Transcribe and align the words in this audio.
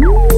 Woo! 0.00 0.29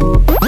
Thank. 0.00 0.39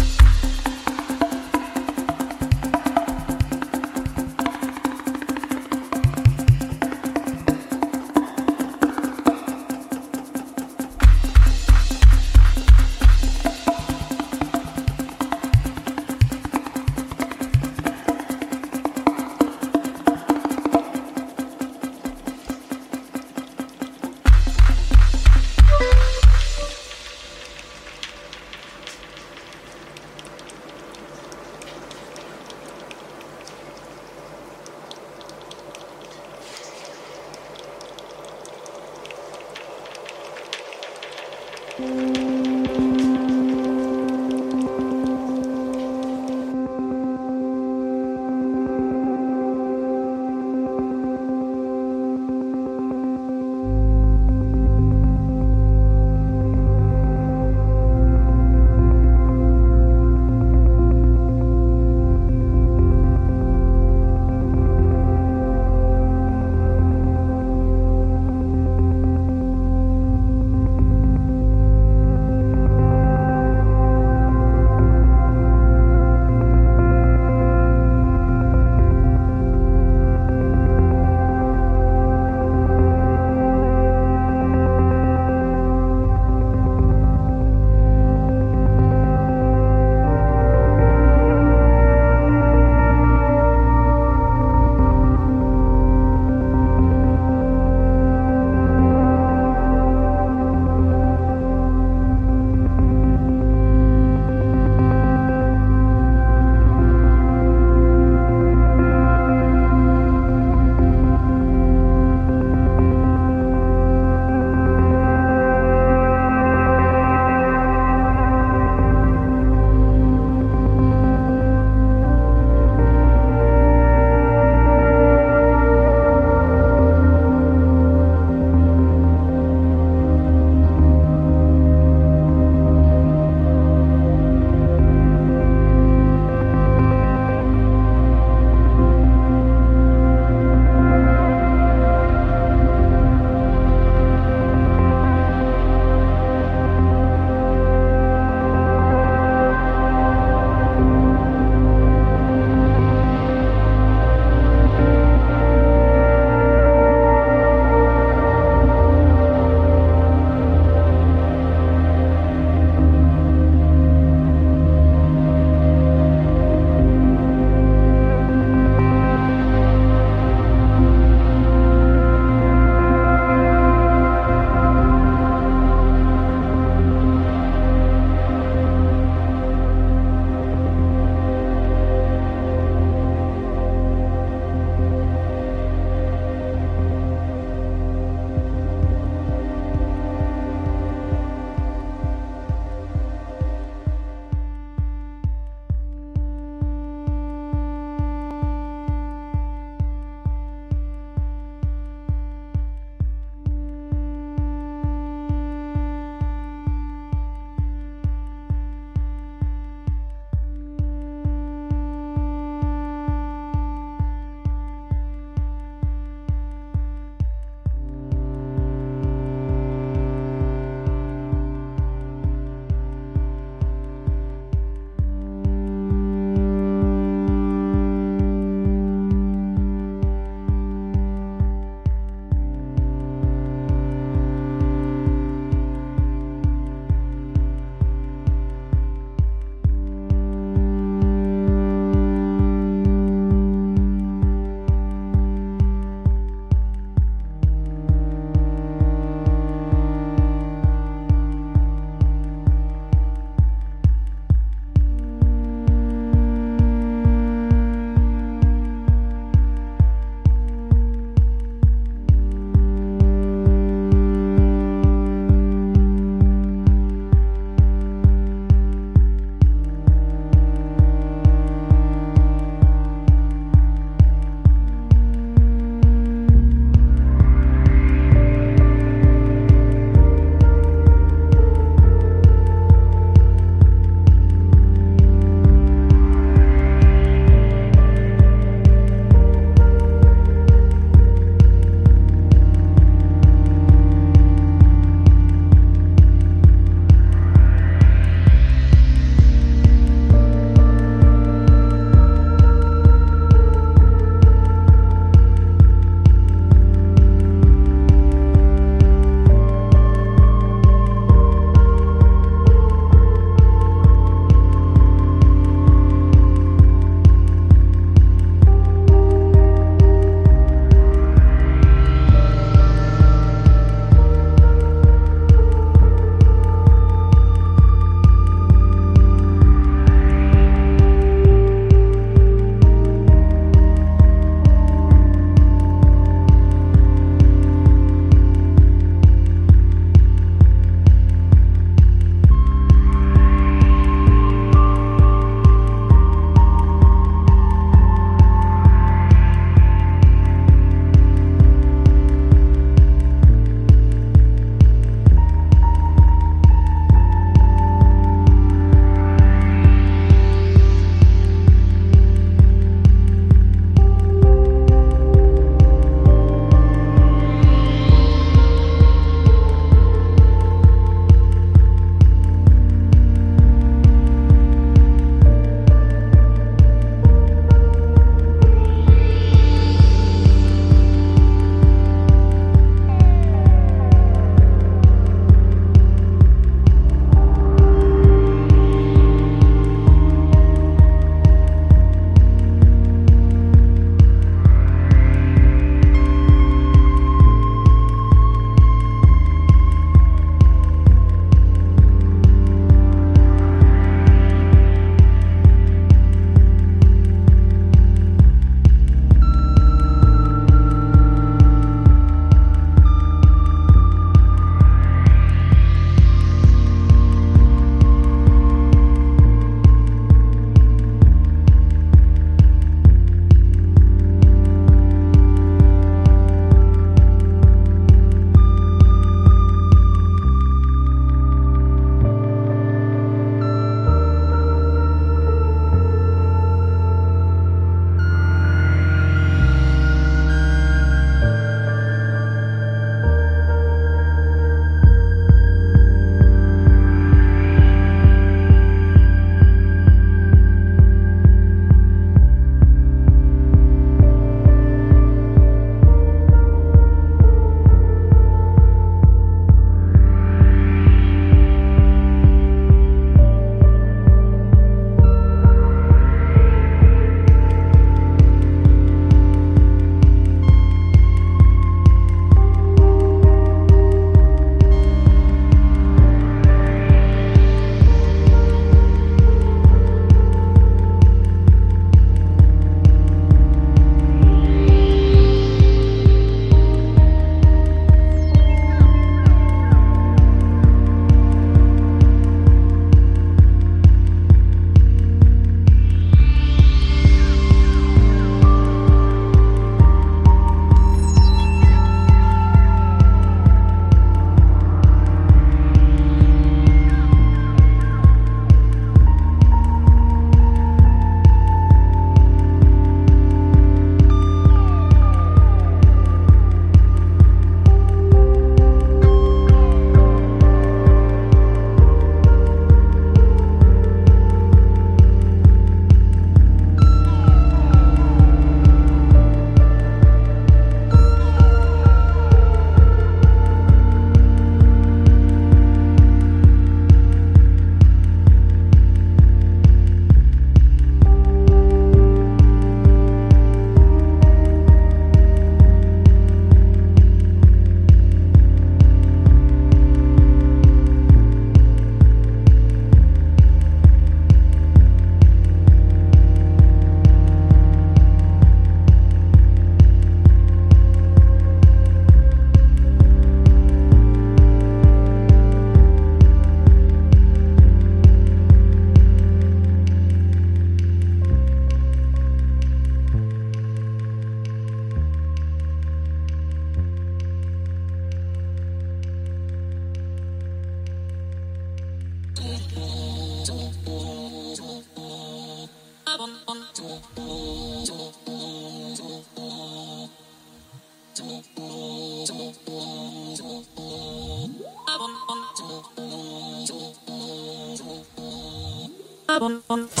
Thank 599.71 600.00